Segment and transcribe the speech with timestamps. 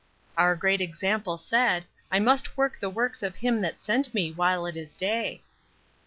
[0.35, 4.65] "Our great Example said; 'I must work the works of him that sent me while
[4.65, 5.43] it is day.'"